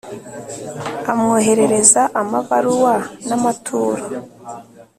[1.11, 2.93] amwoherereza amabaruwa
[3.27, 4.03] n’amaturo.